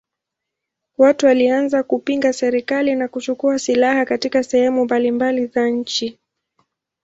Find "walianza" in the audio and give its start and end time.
1.25-1.83